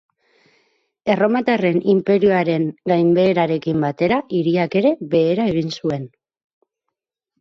[1.15, 6.13] Erromatarren inperioaren gainbeherarekin batera hiriak ere behera egin zuen.